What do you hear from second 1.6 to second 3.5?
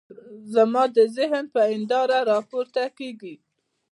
هنداره را پورته کېږي.